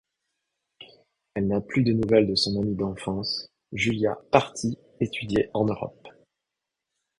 Elle 1.35 1.45
n'a 1.45 1.61
plus 1.61 1.83
de 1.83 1.93
nouvelle 1.93 2.25
de 2.25 2.33
son 2.33 2.59
amie 2.59 2.73
d'enfance 2.73 3.51
Julia 3.71 4.15
partie 4.31 4.79
étudier 4.99 5.51
en 5.53 5.65
Europe. 5.65 6.07